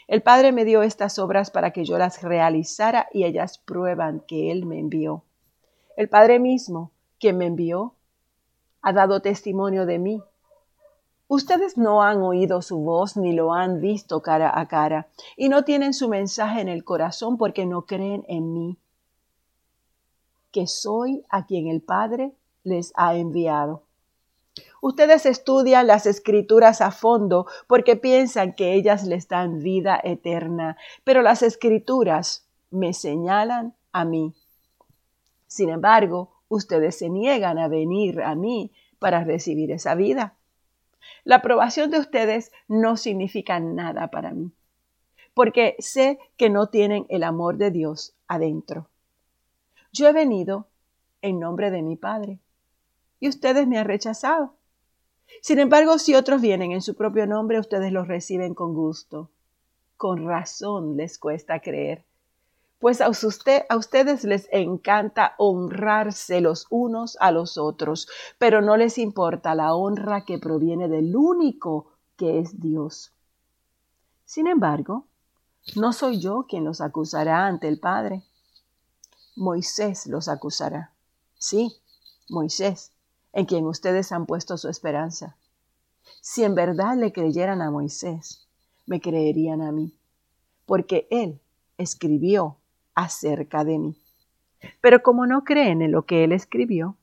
El 0.07 0.23
Padre 0.23 0.53
me 0.53 0.65
dio 0.65 0.81
estas 0.81 1.19
obras 1.19 1.51
para 1.51 1.69
que 1.69 1.85
yo 1.85 1.99
las 1.99 2.23
realizara 2.23 3.09
y 3.13 3.25
ellas 3.25 3.59
prueban 3.59 4.21
que 4.21 4.49
Él 4.49 4.65
me 4.65 4.79
envió. 4.79 5.23
El 5.95 6.09
Padre 6.09 6.39
mismo, 6.39 6.89
quien 7.19 7.37
me 7.37 7.45
envió, 7.45 7.93
ha 8.85 8.93
dado 8.93 9.19
testimonio 9.19 9.87
de 9.87 9.97
mí. 9.97 10.23
Ustedes 11.27 11.75
no 11.75 12.03
han 12.03 12.21
oído 12.21 12.61
su 12.61 12.77
voz 12.77 13.17
ni 13.17 13.33
lo 13.33 13.51
han 13.51 13.81
visto 13.81 14.21
cara 14.21 14.59
a 14.59 14.67
cara 14.67 15.07
y 15.35 15.49
no 15.49 15.63
tienen 15.63 15.95
su 15.95 16.07
mensaje 16.07 16.61
en 16.61 16.69
el 16.69 16.83
corazón 16.83 17.35
porque 17.39 17.65
no 17.65 17.87
creen 17.87 18.23
en 18.27 18.53
mí, 18.53 18.77
que 20.51 20.67
soy 20.67 21.25
a 21.29 21.47
quien 21.47 21.67
el 21.67 21.81
Padre 21.81 22.35
les 22.63 22.93
ha 22.95 23.15
enviado. 23.15 23.81
Ustedes 24.81 25.25
estudian 25.25 25.87
las 25.87 26.05
escrituras 26.05 26.79
a 26.79 26.91
fondo 26.91 27.47
porque 27.67 27.95
piensan 27.95 28.53
que 28.53 28.75
ellas 28.75 29.03
les 29.03 29.27
dan 29.27 29.63
vida 29.63 29.99
eterna, 30.03 30.77
pero 31.03 31.23
las 31.23 31.41
escrituras 31.41 32.45
me 32.69 32.93
señalan 32.93 33.73
a 33.91 34.05
mí. 34.05 34.35
Sin 35.47 35.69
embargo, 35.69 36.34
ustedes 36.47 36.97
se 36.97 37.09
niegan 37.09 37.57
a 37.57 37.67
venir 37.67 38.21
a 38.21 38.35
mí 38.35 38.71
para 38.99 39.23
recibir 39.23 39.71
esa 39.71 39.95
vida. 39.95 40.35
La 41.23 41.37
aprobación 41.37 41.91
de 41.91 41.99
ustedes 41.99 42.51
no 42.67 42.97
significa 42.97 43.59
nada 43.59 44.09
para 44.09 44.31
mí, 44.31 44.51
porque 45.33 45.75
sé 45.79 46.19
que 46.37 46.49
no 46.49 46.67
tienen 46.67 47.05
el 47.09 47.23
amor 47.23 47.57
de 47.57 47.71
Dios 47.71 48.15
adentro. 48.27 48.89
Yo 49.91 50.07
he 50.07 50.13
venido 50.13 50.67
en 51.21 51.39
nombre 51.39 51.71
de 51.71 51.81
mi 51.81 51.95
Padre 51.95 52.39
y 53.19 53.29
ustedes 53.29 53.67
me 53.67 53.77
han 53.77 53.87
rechazado. 53.87 54.55
Sin 55.41 55.59
embargo, 55.59 55.97
si 55.97 56.15
otros 56.15 56.41
vienen 56.41 56.71
en 56.71 56.81
su 56.81 56.95
propio 56.95 57.25
nombre, 57.25 57.59
ustedes 57.59 57.91
los 57.91 58.07
reciben 58.07 58.53
con 58.53 58.73
gusto. 58.73 59.31
Con 59.97 60.27
razón 60.27 60.97
les 60.97 61.17
cuesta 61.17 61.61
creer, 61.61 62.03
pues 62.79 63.01
a, 63.01 63.09
usted, 63.09 63.63
a 63.69 63.77
ustedes 63.77 64.23
les 64.23 64.47
encanta 64.51 65.33
honrarse 65.37 66.41
los 66.41 66.67
unos 66.69 67.17
a 67.19 67.31
los 67.31 67.57
otros, 67.57 68.07
pero 68.37 68.61
no 68.61 68.77
les 68.77 68.97
importa 68.97 69.55
la 69.55 69.73
honra 69.73 70.25
que 70.25 70.37
proviene 70.37 70.87
del 70.87 71.15
único 71.15 71.93
que 72.17 72.39
es 72.39 72.59
Dios. 72.59 73.13
Sin 74.25 74.47
embargo, 74.47 75.05
no 75.75 75.93
soy 75.93 76.19
yo 76.19 76.45
quien 76.47 76.63
los 76.63 76.81
acusará 76.81 77.47
ante 77.47 77.67
el 77.67 77.79
Padre. 77.79 78.23
Moisés 79.35 80.05
los 80.07 80.27
acusará. 80.27 80.91
Sí, 81.37 81.75
Moisés, 82.29 82.91
en 83.33 83.45
quien 83.45 83.65
ustedes 83.65 84.11
han 84.11 84.25
puesto 84.25 84.57
su 84.57 84.69
esperanza. 84.69 85.35
Si 86.21 86.43
en 86.43 86.55
verdad 86.55 86.95
le 86.97 87.11
creyeran 87.11 87.61
a 87.61 87.71
Moisés, 87.71 88.47
me 88.85 89.01
creerían 89.01 89.61
a 89.61 89.71
mí, 89.71 89.95
porque 90.65 91.07
él 91.09 91.41
escribió 91.77 92.57
acerca 92.95 93.63
de 93.63 93.77
mí. 93.77 94.01
Pero 94.81 95.03
como 95.03 95.27
no 95.27 95.43
creen 95.43 95.81
en 95.81 95.91
lo 95.91 96.03
que 96.03 96.23
él 96.23 96.31
escribió, 96.31 96.97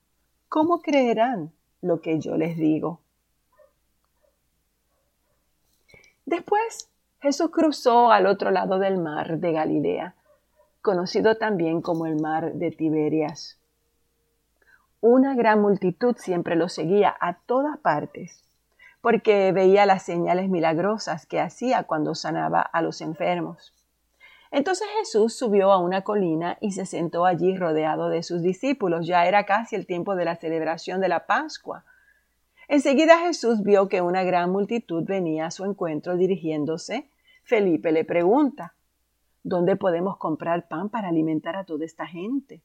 ¿cómo 0.48 0.80
creerán 0.80 1.52
lo 1.80 2.00
que 2.00 2.18
yo 2.18 2.36
les 2.36 2.56
digo? 2.56 3.00
Después 6.24 6.88
Jesús 7.20 7.50
cruzó 7.50 8.10
al 8.10 8.26
otro 8.26 8.50
lado 8.50 8.78
del 8.78 8.98
mar 8.98 9.38
de 9.38 9.52
Galilea, 9.52 10.14
conocido 10.80 11.36
también 11.36 11.80
como 11.80 12.06
el 12.06 12.20
mar 12.20 12.54
de 12.54 12.70
Tiberias. 12.70 13.58
Una 15.00 15.34
gran 15.34 15.60
multitud 15.60 16.16
siempre 16.16 16.56
lo 16.56 16.68
seguía 16.68 17.14
a 17.20 17.34
todas 17.34 17.78
partes, 17.78 18.44
porque 19.00 19.52
veía 19.52 19.84
las 19.84 20.04
señales 20.04 20.48
milagrosas 20.48 21.26
que 21.26 21.40
hacía 21.40 21.84
cuando 21.84 22.14
sanaba 22.14 22.60
a 22.60 22.82
los 22.82 23.00
enfermos. 23.00 23.72
Entonces 24.52 24.86
Jesús 24.98 25.34
subió 25.34 25.72
a 25.72 25.78
una 25.78 26.02
colina 26.02 26.58
y 26.60 26.72
se 26.72 26.84
sentó 26.84 27.24
allí 27.24 27.56
rodeado 27.56 28.10
de 28.10 28.22
sus 28.22 28.42
discípulos. 28.42 29.06
Ya 29.06 29.26
era 29.26 29.46
casi 29.46 29.76
el 29.76 29.86
tiempo 29.86 30.14
de 30.14 30.26
la 30.26 30.36
celebración 30.36 31.00
de 31.00 31.08
la 31.08 31.24
Pascua. 31.26 31.84
Enseguida 32.68 33.18
Jesús 33.20 33.62
vio 33.62 33.88
que 33.88 34.02
una 34.02 34.24
gran 34.24 34.50
multitud 34.50 35.04
venía 35.04 35.46
a 35.46 35.50
su 35.50 35.64
encuentro 35.64 36.18
dirigiéndose. 36.18 37.08
Felipe 37.44 37.92
le 37.92 38.04
pregunta, 38.04 38.74
¿dónde 39.42 39.76
podemos 39.76 40.18
comprar 40.18 40.68
pan 40.68 40.90
para 40.90 41.08
alimentar 41.08 41.56
a 41.56 41.64
toda 41.64 41.86
esta 41.86 42.06
gente? 42.06 42.60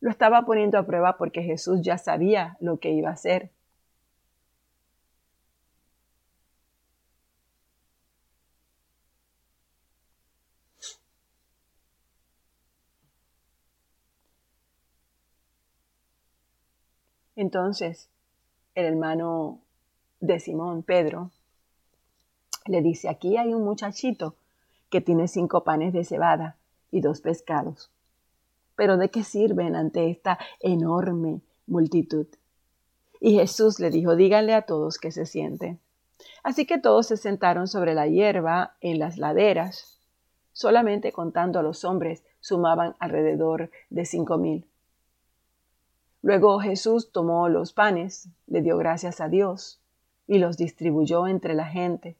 Lo 0.00 0.10
estaba 0.10 0.44
poniendo 0.44 0.76
a 0.78 0.86
prueba 0.86 1.16
porque 1.16 1.42
Jesús 1.42 1.80
ya 1.80 1.96
sabía 1.96 2.58
lo 2.60 2.78
que 2.78 2.90
iba 2.90 3.08
a 3.08 3.14
hacer. 3.14 3.52
Entonces, 17.36 18.08
el 18.74 18.86
hermano 18.86 19.60
de 20.20 20.40
Simón, 20.40 20.82
Pedro, 20.82 21.30
le 22.66 22.82
dice, 22.82 23.08
aquí 23.08 23.36
hay 23.36 23.54
un 23.54 23.64
muchachito 23.64 24.34
que 24.90 25.00
tiene 25.00 25.28
cinco 25.28 25.62
panes 25.62 25.92
de 25.92 26.04
cebada 26.04 26.56
y 26.90 27.00
dos 27.00 27.20
pescados. 27.20 27.90
Pero 28.74 28.96
¿de 28.96 29.10
qué 29.10 29.22
sirven 29.22 29.76
ante 29.76 30.10
esta 30.10 30.38
enorme 30.60 31.42
multitud? 31.66 32.26
Y 33.20 33.36
Jesús 33.36 33.80
le 33.80 33.90
dijo, 33.90 34.16
díganle 34.16 34.54
a 34.54 34.62
todos 34.62 34.98
que 34.98 35.10
se 35.10 35.26
sienten. 35.26 35.78
Así 36.42 36.66
que 36.66 36.78
todos 36.78 37.06
se 37.06 37.16
sentaron 37.16 37.68
sobre 37.68 37.94
la 37.94 38.06
hierba 38.06 38.76
en 38.80 38.98
las 38.98 39.18
laderas. 39.18 40.00
Solamente 40.52 41.12
contando 41.12 41.58
a 41.58 41.62
los 41.62 41.84
hombres 41.84 42.24
sumaban 42.40 42.94
alrededor 42.98 43.70
de 43.90 44.04
cinco 44.04 44.38
mil. 44.38 44.66
Luego 46.26 46.58
Jesús 46.58 47.12
tomó 47.12 47.48
los 47.48 47.72
panes, 47.72 48.28
le 48.48 48.60
dio 48.60 48.76
gracias 48.78 49.20
a 49.20 49.28
Dios 49.28 49.80
y 50.26 50.38
los 50.38 50.56
distribuyó 50.56 51.28
entre 51.28 51.54
la 51.54 51.66
gente. 51.66 52.16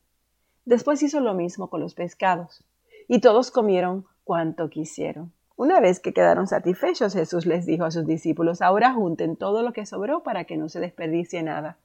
Después 0.64 1.02
hizo 1.02 1.18
lo 1.18 1.34
mismo 1.34 1.68
con 1.70 1.80
los 1.80 1.96
pescados, 1.96 2.62
y 3.08 3.18
todos 3.18 3.50
comieron 3.50 4.06
cuanto 4.22 4.70
quisieron. 4.70 5.32
Una 5.56 5.80
vez 5.80 5.98
que 5.98 6.12
quedaron 6.12 6.46
satisfechos, 6.46 7.14
Jesús 7.14 7.46
les 7.46 7.66
dijo 7.66 7.84
a 7.84 7.90
sus 7.90 8.06
discípulos, 8.06 8.62
ahora 8.62 8.94
junten 8.94 9.34
todo 9.34 9.64
lo 9.64 9.72
que 9.72 9.86
sobró 9.86 10.22
para 10.22 10.44
que 10.44 10.56
no 10.56 10.68
se 10.68 10.78
desperdicie 10.78 11.42
nada. 11.42 11.76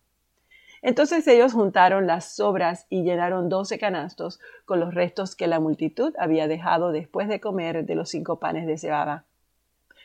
Entonces 0.84 1.28
ellos 1.28 1.54
juntaron 1.54 2.06
las 2.06 2.36
sobras 2.36 2.86
y 2.92 3.02
llenaron 3.02 3.50
doce 3.50 3.80
canastos 3.80 4.40
con 4.66 4.80
los 4.80 4.94
restos 4.94 5.36
que 5.36 5.48
la 5.48 5.60
multitud 5.60 6.14
había 6.20 6.48
dejado 6.48 6.92
después 6.92 7.28
de 7.28 7.40
comer 7.40 7.84
de 7.84 7.96
los 7.96 8.10
cinco 8.10 8.38
panes 8.38 8.68
de 8.68 8.78
cebada. 8.78 9.26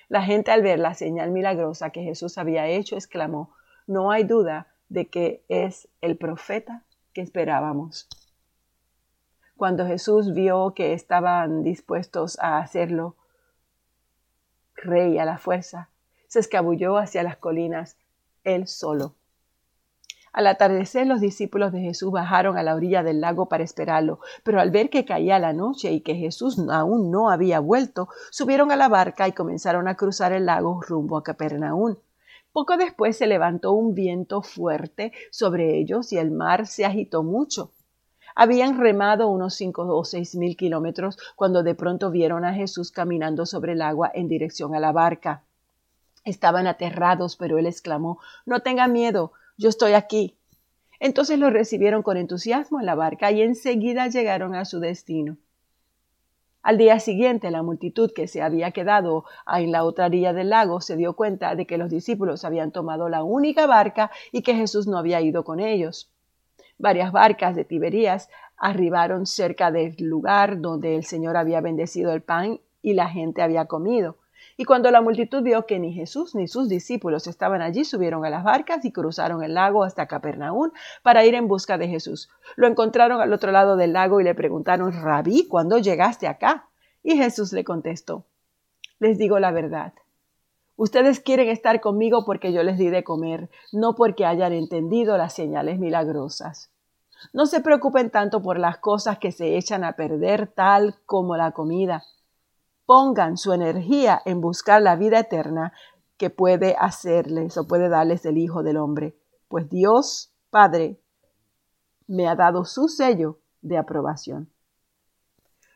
La 0.09 0.23
gente 0.23 0.51
al 0.51 0.63
ver 0.63 0.79
la 0.79 0.95
señal 0.95 1.31
milagrosa 1.31 1.91
que 1.91 2.03
Jesús 2.03 2.39
había 2.39 2.67
hecho 2.67 2.97
exclamó, 2.97 3.51
no 3.87 4.11
hay 4.11 4.25
duda 4.25 4.69
de 4.89 5.09
que 5.09 5.43
es 5.49 5.89
el 6.01 6.17
profeta 6.17 6.83
que 7.13 7.23
esperábamos. 7.23 8.09
Cuando 9.57 9.87
Jesús 9.87 10.35
vio 10.35 10.75
que 10.75 10.93
estaban 10.93 11.63
dispuestos 11.63 12.39
a 12.41 12.59
hacerlo, 12.59 13.17
rey 14.75 15.19
a 15.19 15.25
la 15.25 15.39
fuerza, 15.39 15.89
se 16.29 16.41
escabulló 16.41 16.99
hacia 16.99 17.23
las 17.23 17.37
colinas 17.37 17.97
él 18.45 18.69
solo. 18.69 19.15
Al 20.37 20.49
atardecer 20.49 21.07
los 21.07 21.23
discípulos 21.23 21.73
de 21.73 21.81
Jesús 21.81 22.13
bajaron 22.13 22.59
a 22.59 22.63
la 22.63 22.75
orilla 22.75 23.03
del 23.03 23.23
lago 23.23 23.49
para 23.49 23.65
esperarlo, 23.65 24.21
pero 24.45 24.61
al 24.61 24.71
ver 24.71 24.91
que 24.91 25.07
caía 25.07 25.39
la 25.39 25.55
noche 25.55 25.91
y 25.93 26.03
que 26.03 26.15
Jesús 26.15 26.59
aún 26.71 27.11
no 27.11 27.31
había 27.31 27.59
vuelto, 27.59 28.11
subieron 28.31 28.71
a 28.71 28.77
la 28.77 28.91
barca 28.91 29.27
y 29.27 29.33
comenzaron 29.33 29.89
a 29.89 29.95
cruzar 29.95 30.35
el 30.35 30.45
lago 30.45 30.83
rumbo 30.87 31.17
a 31.17 31.23
Capernaum. 31.23 31.97
Poco 32.53 32.77
después 32.77 33.17
se 33.17 33.27
levantó 33.27 33.73
un 33.73 33.95
viento 33.95 34.43
fuerte 34.43 35.13
sobre 35.31 35.79
ellos 35.79 36.13
y 36.13 36.19
el 36.19 36.31
mar 36.31 36.67
se 36.67 36.85
agitó 36.85 37.23
mucho. 37.23 37.71
Habían 38.35 38.79
remado 38.79 39.29
unos 39.29 39.55
cinco 39.55 39.87
o 39.89 40.05
seis 40.05 40.35
mil 40.35 40.55
kilómetros 40.55 41.17
cuando 41.35 41.63
de 41.63 41.75
pronto 41.75 42.11
vieron 42.11 42.45
a 42.45 42.53
Jesús 42.53 42.91
caminando 42.91 43.47
sobre 43.47 43.73
el 43.73 43.81
agua 43.81 44.11
en 44.13 44.29
dirección 44.29 44.75
a 44.75 44.81
la 44.81 44.93
barca. 44.93 45.45
Estaban 46.27 46.67
aterrados, 46.67 47.37
pero 47.37 47.57
él 47.57 47.65
exclamó 47.65 48.19
No 48.45 48.61
tenga 48.61 48.87
miedo, 48.87 49.33
yo 49.57 49.69
estoy 49.69 49.93
aquí. 49.93 50.37
Entonces 50.99 51.39
lo 51.39 51.51
recibieron 51.51 52.03
con 52.03 52.17
entusiasmo 52.17 52.81
en 52.81 52.87
la 52.87 52.95
barca 52.95 53.31
y 53.31 53.43
enseguida 53.43 54.09
llegaron 54.09 54.55
a 54.55 54.65
su 54.65 54.81
destino. 54.81 55.37
Al 56.63 56.79
día 56.79 56.99
siguiente, 56.99 57.51
la 57.53 57.63
multitud 57.63 58.11
que 58.13 58.27
se 58.27 58.43
había 58.43 58.73
quedado 58.73 59.25
en 59.47 59.71
la 59.71 59.85
otra 59.85 60.07
orilla 60.07 60.33
del 60.33 60.51
lago 60.51 60.81
se 60.81 60.97
dio 60.97 61.15
cuenta 61.15 61.55
de 61.55 61.65
que 61.65 61.79
los 61.79 61.91
discípulos 61.91 62.45
habían 62.45 62.73
tomado 62.73 63.09
la 63.09 63.23
única 63.23 63.67
barca 63.67 64.11
y 64.33 64.43
que 64.43 64.55
Jesús 64.55 64.89
no 64.89 64.99
había 64.99 65.21
ido 65.21 65.45
con 65.45 65.61
ellos. 65.61 66.11
Varias 66.77 67.13
barcas 67.13 67.55
de 67.55 67.65
Tiberías 67.65 68.29
arribaron 68.57 69.27
cerca 69.27 69.71
del 69.71 69.95
lugar 69.99 70.61
donde 70.61 70.97
el 70.97 71.05
Señor 71.05 71.37
había 71.37 71.61
bendecido 71.61 72.13
el 72.13 72.23
pan 72.23 72.61
y 72.83 72.95
la 72.95 73.09
gente 73.09 73.43
había 73.43 73.67
comido. 73.67 74.17
Y 74.59 74.65
cuando 74.65 74.91
la 74.91 75.03
multitud 75.03 75.43
vio 75.43 75.67
que 75.67 75.79
ni 75.79 75.93
Jesús 75.93 76.35
ni 76.35 76.49
sus 76.49 76.69
discípulos 76.69 77.27
estaban 77.27 77.61
allí, 77.61 77.85
subieron 77.85 78.25
a 78.25 78.31
las 78.31 78.43
barcas 78.43 78.85
y 78.87 78.93
cruzaron 78.93 79.43
el 79.43 79.53
lago 79.53 79.85
hasta 79.85 80.07
Capernaum 80.07 80.71
para 81.03 81.27
ir 81.27 81.35
en 81.35 81.47
busca 81.47 81.77
de 81.77 81.89
Jesús. 81.89 82.31
Lo 82.57 82.67
encontraron 82.67 83.21
al 83.21 83.33
otro 83.35 83.53
lado 83.53 83.77
del 83.77 83.93
lago 83.93 84.19
y 84.19 84.25
le 84.25 84.35
preguntaron, 84.35 84.93
Rabí, 84.93 85.47
¿cuándo 85.47 85.79
llegaste 85.79 86.27
acá? 86.27 86.69
Y 87.03 87.17
Jesús 87.17 87.53
le 87.53 87.65
contestó, 87.65 88.25
les 88.99 89.19
digo 89.19 89.39
la 89.39 89.51
verdad. 89.51 89.93
Ustedes 90.77 91.21
quieren 91.21 91.49
estar 91.49 91.81
conmigo 91.81 92.25
porque 92.25 92.53
yo 92.53 92.63
les 92.63 92.79
di 92.79 92.89
de 92.89 93.05
comer, 93.05 93.51
no 93.73 93.95
porque 93.95 94.25
hayan 94.25 94.55
entendido 94.55 95.19
las 95.19 95.35
señales 95.35 95.79
milagrosas. 95.79 96.71
No 97.33 97.47
se 97.47 97.61
preocupen 97.61 98.11
tanto 98.11 98.43
por 98.43 98.59
las 98.59 98.79
cosas 98.79 99.19
que 99.19 99.33
se 99.33 99.57
echan 99.57 99.85
a 99.85 99.93
perder, 99.93 100.47
tal 100.49 100.97
como 101.05 101.37
la 101.37 101.53
comida 101.53 102.03
pongan 102.87 103.37
su 103.37 103.53
energía 103.53 104.23
en 104.25 104.41
buscar 104.41 104.81
la 104.81 104.97
vida 104.97 105.19
eterna 105.19 105.73
que 106.17 106.31
puede 106.31 106.77
hacerles 106.79 107.59
o 107.59 107.67
puede 107.67 107.89
darles 107.89 108.25
el 108.25 108.39
Hijo 108.39 108.63
del 108.63 108.79
Hombre, 108.79 109.17
pues 109.49 109.69
Dios 109.69 110.33
Padre 110.51 110.99
me 112.07 112.29
ha 112.29 112.35
dado 112.35 112.65
su 112.65 112.89
sello 112.89 113.39
de 113.61 113.77
aprobación. 113.77 114.51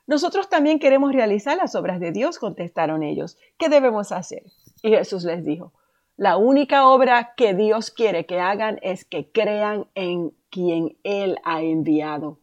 Nosotros 0.07 0.49
también 0.49 0.79
queremos 0.79 1.13
realizar 1.13 1.57
las 1.57 1.77
obras 1.77 2.01
de 2.01 2.11
Dios, 2.11 2.39
contestaron 2.39 3.03
ellos. 3.05 3.37
¿Qué 3.59 3.69
debemos 3.69 4.11
hacer? 4.11 4.43
Y 4.83 4.91
Jesús 4.91 5.23
les 5.25 5.45
dijo, 5.45 5.73
la 6.17 6.37
única 6.37 6.89
obra 6.89 7.35
que 7.37 7.55
Dios 7.55 7.93
quiere 7.93 8.27
que 8.27 8.41
hagan 8.41 8.81
es 8.83 9.05
que 9.05 9.31
crean 9.31 9.87
en 9.95 10.33
quien 10.51 10.99
Él 11.05 11.37
ha 11.45 11.63
enviado. 11.63 12.40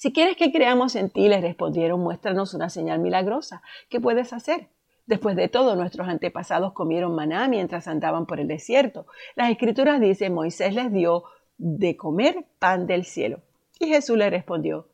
Si 0.00 0.14
quieres 0.14 0.34
que 0.38 0.50
creamos 0.50 0.96
en 0.96 1.10
ti, 1.10 1.28
les 1.28 1.42
respondieron, 1.42 2.00
muéstranos 2.00 2.54
una 2.54 2.70
señal 2.70 3.00
milagrosa. 3.00 3.60
¿Qué 3.90 4.00
puedes 4.00 4.32
hacer? 4.32 4.68
Después 5.04 5.36
de 5.36 5.48
todo, 5.48 5.76
nuestros 5.76 6.08
antepasados 6.08 6.72
comieron 6.72 7.14
maná 7.14 7.48
mientras 7.48 7.86
andaban 7.86 8.24
por 8.24 8.40
el 8.40 8.48
desierto. 8.48 9.06
Las 9.36 9.50
escrituras 9.50 10.00
dicen, 10.00 10.32
Moisés 10.32 10.74
les 10.74 10.90
dio 10.90 11.24
de 11.58 11.98
comer 11.98 12.46
pan 12.58 12.86
del 12.86 13.04
cielo. 13.04 13.42
Y 13.78 13.88
Jesús 13.88 14.16
le 14.16 14.30
respondió, 14.30 14.88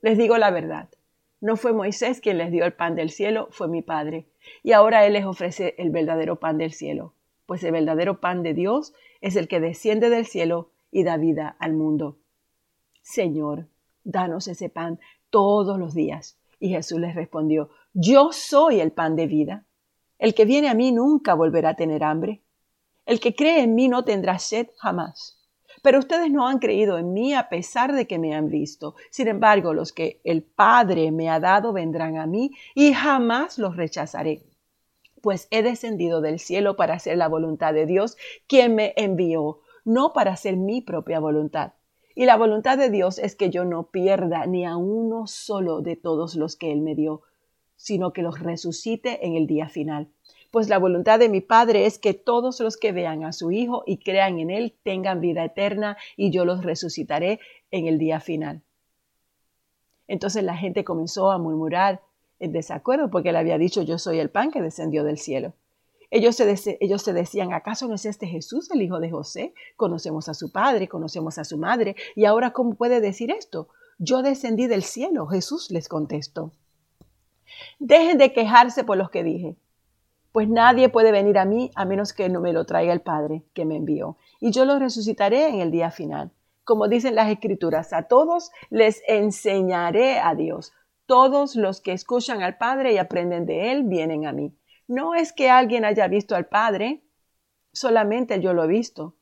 les 0.00 0.16
digo 0.16 0.38
la 0.38 0.50
verdad, 0.50 0.88
no 1.42 1.56
fue 1.56 1.74
Moisés 1.74 2.22
quien 2.22 2.38
les 2.38 2.50
dio 2.50 2.64
el 2.64 2.72
pan 2.72 2.94
del 2.94 3.10
cielo, 3.10 3.48
fue 3.50 3.68
mi 3.68 3.82
Padre. 3.82 4.24
Y 4.62 4.72
ahora 4.72 5.04
Él 5.04 5.12
les 5.12 5.26
ofrece 5.26 5.74
el 5.76 5.90
verdadero 5.90 6.36
pan 6.36 6.56
del 6.56 6.72
cielo, 6.72 7.12
pues 7.44 7.62
el 7.62 7.72
verdadero 7.72 8.20
pan 8.20 8.42
de 8.42 8.54
Dios 8.54 8.94
es 9.20 9.36
el 9.36 9.48
que 9.48 9.60
desciende 9.60 10.08
del 10.08 10.24
cielo 10.24 10.70
y 10.90 11.04
da 11.04 11.18
vida 11.18 11.56
al 11.58 11.74
mundo. 11.74 12.16
Señor, 13.02 13.66
danos 14.04 14.48
ese 14.48 14.68
pan 14.68 14.98
todos 15.30 15.78
los 15.78 15.94
días. 15.94 16.38
Y 16.60 16.70
Jesús 16.70 17.00
les 17.00 17.14
respondió, 17.14 17.70
yo 17.92 18.32
soy 18.32 18.80
el 18.80 18.92
pan 18.92 19.16
de 19.16 19.26
vida. 19.26 19.64
El 20.18 20.34
que 20.34 20.44
viene 20.44 20.68
a 20.68 20.74
mí 20.74 20.92
nunca 20.92 21.34
volverá 21.34 21.70
a 21.70 21.76
tener 21.76 22.02
hambre. 22.02 22.42
El 23.06 23.20
que 23.20 23.34
cree 23.34 23.62
en 23.62 23.74
mí 23.74 23.88
no 23.88 24.04
tendrá 24.04 24.38
sed 24.38 24.68
jamás. 24.76 25.38
Pero 25.82 25.98
ustedes 25.98 26.30
no 26.30 26.48
han 26.48 26.58
creído 26.58 26.98
en 26.98 27.12
mí 27.12 27.34
a 27.34 27.48
pesar 27.48 27.94
de 27.94 28.06
que 28.06 28.18
me 28.18 28.34
han 28.34 28.48
visto. 28.48 28.96
Sin 29.10 29.28
embargo, 29.28 29.72
los 29.72 29.92
que 29.92 30.20
el 30.24 30.42
Padre 30.42 31.12
me 31.12 31.30
ha 31.30 31.40
dado 31.40 31.72
vendrán 31.72 32.16
a 32.16 32.26
mí 32.26 32.50
y 32.74 32.92
jamás 32.92 33.58
los 33.58 33.76
rechazaré. 33.76 34.42
Pues 35.22 35.46
he 35.50 35.62
descendido 35.62 36.20
del 36.20 36.38
cielo 36.38 36.76
para 36.76 36.94
hacer 36.94 37.16
la 37.16 37.28
voluntad 37.28 37.74
de 37.74 37.86
Dios, 37.86 38.16
quien 38.46 38.74
me 38.74 38.92
envió, 38.96 39.60
no 39.84 40.12
para 40.12 40.32
hacer 40.32 40.56
mi 40.56 40.80
propia 40.80 41.20
voluntad. 41.20 41.72
Y 42.18 42.26
la 42.26 42.36
voluntad 42.36 42.76
de 42.76 42.90
Dios 42.90 43.20
es 43.20 43.36
que 43.36 43.48
yo 43.48 43.64
no 43.64 43.92
pierda 43.92 44.44
ni 44.44 44.66
a 44.66 44.76
uno 44.76 45.28
solo 45.28 45.82
de 45.82 45.94
todos 45.94 46.34
los 46.34 46.56
que 46.56 46.72
Él 46.72 46.80
me 46.80 46.96
dio, 46.96 47.22
sino 47.76 48.12
que 48.12 48.22
los 48.22 48.40
resucite 48.40 49.24
en 49.24 49.36
el 49.36 49.46
día 49.46 49.68
final. 49.68 50.08
Pues 50.50 50.68
la 50.68 50.80
voluntad 50.80 51.20
de 51.20 51.28
mi 51.28 51.40
Padre 51.40 51.86
es 51.86 51.96
que 52.00 52.14
todos 52.14 52.58
los 52.58 52.76
que 52.76 52.90
vean 52.90 53.22
a 53.22 53.32
su 53.32 53.52
Hijo 53.52 53.84
y 53.86 53.98
crean 53.98 54.40
en 54.40 54.50
Él 54.50 54.74
tengan 54.82 55.20
vida 55.20 55.44
eterna 55.44 55.96
y 56.16 56.32
yo 56.32 56.44
los 56.44 56.64
resucitaré 56.64 57.38
en 57.70 57.86
el 57.86 57.98
día 57.98 58.18
final. 58.18 58.62
Entonces 60.08 60.42
la 60.42 60.56
gente 60.56 60.82
comenzó 60.82 61.30
a 61.30 61.38
murmurar 61.38 62.02
en 62.40 62.50
desacuerdo 62.50 63.10
porque 63.10 63.28
él 63.28 63.36
había 63.36 63.58
dicho 63.58 63.82
yo 63.82 63.96
soy 63.96 64.18
el 64.18 64.28
pan 64.28 64.50
que 64.50 64.60
descendió 64.60 65.04
del 65.04 65.18
cielo. 65.18 65.52
Ellos 66.10 66.36
se, 66.36 66.78
ellos 66.80 67.02
se 67.02 67.12
decían, 67.12 67.52
¿acaso 67.52 67.86
no 67.86 67.94
es 67.94 68.06
este 68.06 68.26
Jesús 68.26 68.70
el 68.70 68.82
hijo 68.82 68.98
de 68.98 69.10
José? 69.10 69.52
Conocemos 69.76 70.28
a 70.28 70.34
su 70.34 70.50
padre, 70.50 70.88
conocemos 70.88 71.38
a 71.38 71.44
su 71.44 71.58
madre, 71.58 71.96
y 72.16 72.24
ahora 72.24 72.52
¿cómo 72.52 72.74
puede 72.74 73.00
decir 73.00 73.30
esto? 73.30 73.68
Yo 73.98 74.22
descendí 74.22 74.66
del 74.66 74.82
cielo, 74.82 75.26
Jesús 75.26 75.70
les 75.70 75.88
contestó. 75.88 76.52
Dejen 77.78 78.16
de 78.16 78.32
quejarse 78.32 78.84
por 78.84 78.96
los 78.96 79.10
que 79.10 79.22
dije, 79.22 79.56
pues 80.32 80.48
nadie 80.48 80.88
puede 80.88 81.12
venir 81.12 81.38
a 81.38 81.44
mí 81.44 81.70
a 81.74 81.84
menos 81.84 82.12
que 82.12 82.28
no 82.28 82.40
me 82.40 82.52
lo 82.52 82.64
traiga 82.64 82.92
el 82.92 83.00
Padre 83.00 83.42
que 83.54 83.64
me 83.64 83.76
envió, 83.76 84.16
y 84.40 84.50
yo 84.50 84.64
lo 84.64 84.78
resucitaré 84.78 85.48
en 85.48 85.60
el 85.60 85.70
día 85.70 85.90
final. 85.90 86.30
Como 86.64 86.86
dicen 86.86 87.14
las 87.14 87.30
escrituras, 87.30 87.92
a 87.92 88.04
todos 88.04 88.50
les 88.70 89.02
enseñaré 89.08 90.18
a 90.18 90.34
Dios. 90.34 90.72
Todos 91.06 91.56
los 91.56 91.80
que 91.80 91.92
escuchan 91.92 92.42
al 92.42 92.58
Padre 92.58 92.92
y 92.92 92.98
aprenden 92.98 93.46
de 93.46 93.72
Él 93.72 93.84
vienen 93.84 94.26
a 94.26 94.32
mí. 94.32 94.54
No 94.88 95.14
es 95.14 95.34
que 95.34 95.50
alguien 95.50 95.84
haya 95.84 96.08
visto 96.08 96.34
al 96.34 96.46
Padre, 96.46 97.02
solamente 97.72 98.40
yo 98.40 98.54
lo 98.54 98.64
he 98.64 98.68
visto. 98.68 99.14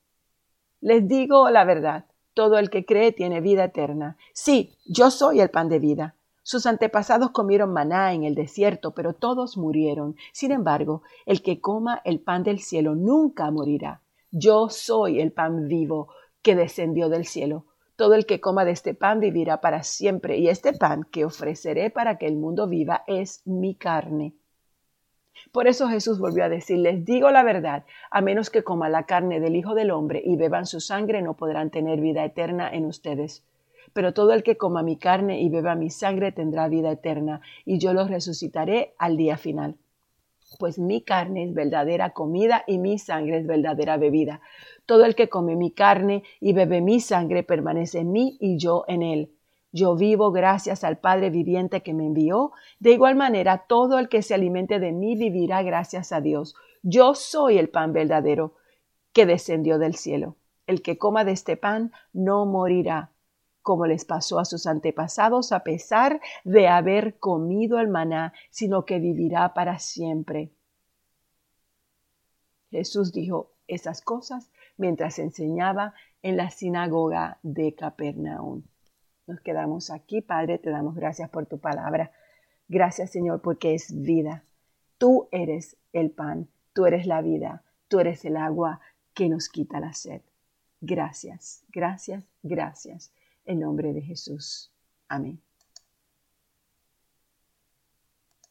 Les 0.80 1.08
digo 1.08 1.50
la 1.50 1.64
verdad, 1.64 2.06
todo 2.34 2.58
el 2.58 2.70
que 2.70 2.86
cree 2.86 3.10
tiene 3.10 3.40
vida 3.40 3.64
eterna. 3.64 4.16
Sí, 4.32 4.76
yo 4.86 5.10
soy 5.10 5.40
el 5.40 5.50
pan 5.50 5.68
de 5.68 5.80
vida. 5.80 6.14
Sus 6.44 6.66
antepasados 6.66 7.32
comieron 7.32 7.72
maná 7.72 8.12
en 8.14 8.22
el 8.22 8.36
desierto, 8.36 8.94
pero 8.94 9.14
todos 9.14 9.56
murieron. 9.56 10.14
Sin 10.32 10.52
embargo, 10.52 11.02
el 11.24 11.42
que 11.42 11.60
coma 11.60 12.00
el 12.04 12.20
pan 12.20 12.44
del 12.44 12.60
cielo 12.60 12.94
nunca 12.94 13.50
morirá. 13.50 14.02
Yo 14.30 14.68
soy 14.68 15.20
el 15.20 15.32
pan 15.32 15.66
vivo 15.66 16.08
que 16.42 16.54
descendió 16.54 17.08
del 17.08 17.26
cielo. 17.26 17.66
Todo 17.96 18.14
el 18.14 18.26
que 18.26 18.40
coma 18.40 18.64
de 18.64 18.70
este 18.70 18.94
pan 18.94 19.18
vivirá 19.18 19.60
para 19.60 19.82
siempre, 19.82 20.38
y 20.38 20.48
este 20.48 20.72
pan 20.72 21.02
que 21.10 21.24
ofreceré 21.24 21.90
para 21.90 22.18
que 22.18 22.28
el 22.28 22.36
mundo 22.36 22.68
viva 22.68 23.02
es 23.08 23.42
mi 23.44 23.74
carne. 23.74 24.36
Por 25.52 25.66
eso 25.68 25.88
Jesús 25.88 26.18
volvió 26.18 26.44
a 26.44 26.48
decir, 26.48 26.78
les 26.78 27.04
digo 27.04 27.30
la 27.30 27.42
verdad, 27.42 27.84
a 28.10 28.20
menos 28.20 28.50
que 28.50 28.62
coma 28.62 28.88
la 28.88 29.04
carne 29.04 29.40
del 29.40 29.56
Hijo 29.56 29.74
del 29.74 29.90
Hombre 29.90 30.22
y 30.24 30.36
beban 30.36 30.66
su 30.66 30.80
sangre, 30.80 31.22
no 31.22 31.34
podrán 31.34 31.70
tener 31.70 32.00
vida 32.00 32.24
eterna 32.24 32.68
en 32.70 32.86
ustedes. 32.86 33.44
Pero 33.92 34.12
todo 34.12 34.32
el 34.32 34.42
que 34.42 34.56
coma 34.56 34.82
mi 34.82 34.96
carne 34.96 35.40
y 35.40 35.48
beba 35.48 35.74
mi 35.74 35.90
sangre 35.90 36.32
tendrá 36.32 36.68
vida 36.68 36.90
eterna, 36.90 37.40
y 37.64 37.78
yo 37.78 37.92
los 37.92 38.10
resucitaré 38.10 38.94
al 38.98 39.16
día 39.16 39.36
final. 39.36 39.76
Pues 40.58 40.78
mi 40.78 41.02
carne 41.02 41.44
es 41.44 41.54
verdadera 41.54 42.10
comida 42.10 42.62
y 42.66 42.78
mi 42.78 42.98
sangre 42.98 43.38
es 43.38 43.46
verdadera 43.46 43.96
bebida. 43.96 44.40
Todo 44.86 45.04
el 45.04 45.14
que 45.14 45.28
come 45.28 45.56
mi 45.56 45.70
carne 45.70 46.22
y 46.40 46.52
bebe 46.52 46.80
mi 46.80 47.00
sangre 47.00 47.42
permanece 47.42 48.00
en 48.00 48.12
mí 48.12 48.36
y 48.40 48.56
yo 48.58 48.84
en 48.86 49.02
él 49.02 49.35
yo 49.76 49.94
vivo 49.94 50.32
gracias 50.32 50.84
al 50.84 50.96
Padre 50.96 51.28
viviente 51.28 51.82
que 51.82 51.92
me 51.92 52.06
envió. 52.06 52.52
De 52.80 52.92
igual 52.92 53.14
manera, 53.14 53.66
todo 53.68 53.98
el 53.98 54.08
que 54.08 54.22
se 54.22 54.32
alimente 54.32 54.78
de 54.80 54.90
mí 54.90 55.16
vivirá 55.16 55.62
gracias 55.62 56.12
a 56.12 56.22
Dios. 56.22 56.56
Yo 56.82 57.14
soy 57.14 57.58
el 57.58 57.68
pan 57.68 57.92
verdadero 57.92 58.54
que 59.12 59.26
descendió 59.26 59.78
del 59.78 59.94
cielo. 59.94 60.36
El 60.66 60.80
que 60.80 60.96
coma 60.96 61.24
de 61.24 61.32
este 61.32 61.58
pan 61.58 61.92
no 62.14 62.46
morirá, 62.46 63.12
como 63.60 63.84
les 63.86 64.06
pasó 64.06 64.38
a 64.38 64.46
sus 64.46 64.66
antepasados 64.66 65.52
a 65.52 65.62
pesar 65.62 66.22
de 66.44 66.68
haber 66.68 67.18
comido 67.18 67.78
el 67.78 67.88
maná, 67.88 68.32
sino 68.48 68.86
que 68.86 68.98
vivirá 68.98 69.52
para 69.52 69.78
siempre. 69.78 70.52
Jesús 72.70 73.12
dijo 73.12 73.52
esas 73.68 74.00
cosas 74.00 74.50
mientras 74.78 75.18
enseñaba 75.18 75.92
en 76.22 76.38
la 76.38 76.48
sinagoga 76.48 77.38
de 77.42 77.74
Capernaum. 77.74 78.62
Nos 79.26 79.40
quedamos 79.40 79.90
aquí, 79.90 80.20
Padre, 80.20 80.58
te 80.58 80.70
damos 80.70 80.94
gracias 80.94 81.28
por 81.30 81.46
tu 81.46 81.58
palabra. 81.58 82.12
Gracias, 82.68 83.10
Señor, 83.10 83.42
porque 83.42 83.74
es 83.74 84.02
vida. 84.02 84.44
Tú 84.98 85.28
eres 85.30 85.76
el 85.92 86.10
pan, 86.10 86.48
tú 86.72 86.86
eres 86.86 87.06
la 87.06 87.22
vida, 87.22 87.62
tú 87.88 88.00
eres 88.00 88.24
el 88.24 88.36
agua 88.36 88.80
que 89.14 89.28
nos 89.28 89.48
quita 89.48 89.80
la 89.80 89.92
sed. 89.92 90.22
Gracias, 90.80 91.64
gracias, 91.70 92.24
gracias. 92.42 93.12
En 93.44 93.60
nombre 93.60 93.92
de 93.92 94.02
Jesús. 94.02 94.72
Amén. 95.08 95.45